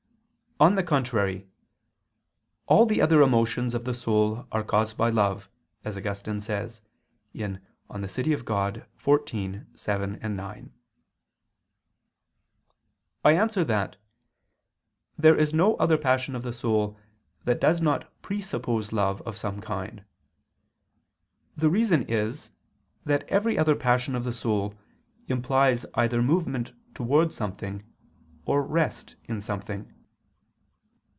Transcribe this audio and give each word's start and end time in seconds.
On 0.59 0.75
the 0.75 0.83
contrary, 0.83 1.47
All 2.67 2.85
the 2.85 3.01
other 3.01 3.23
emotions 3.23 3.73
of 3.73 3.83
the 3.83 3.95
soul 3.95 4.45
are 4.51 4.63
caused 4.63 4.95
by 4.95 5.09
love, 5.09 5.49
as 5.83 5.97
Augustine 5.97 6.39
says 6.39 6.83
(De 7.33 7.39
Civ. 8.07 8.45
Dei 8.45 8.85
xiv, 8.99 9.65
7, 9.75 10.19
9). 10.21 10.73
I 13.25 13.31
answer 13.31 13.63
that, 13.65 13.95
There 15.17 15.35
is 15.35 15.51
no 15.51 15.75
other 15.77 15.97
passion 15.97 16.35
of 16.35 16.43
the 16.43 16.53
soul 16.53 16.95
that 17.43 17.59
does 17.59 17.81
not 17.81 18.13
presuppose 18.21 18.91
love 18.93 19.19
of 19.23 19.37
some 19.37 19.61
kind. 19.61 20.03
The 21.57 21.71
reason 21.71 22.03
is 22.03 22.51
that 23.03 23.27
every 23.29 23.57
other 23.57 23.75
passion 23.75 24.13
of 24.13 24.23
the 24.25 24.31
soul 24.33 24.75
implies 25.27 25.87
either 25.95 26.21
movement 26.21 26.71
towards 26.93 27.35
something, 27.35 27.83
or 28.45 28.61
rest 28.63 29.15
in 29.23 29.41
something. 29.41 29.91